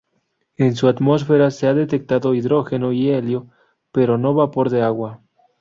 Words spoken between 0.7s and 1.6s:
su atmósfera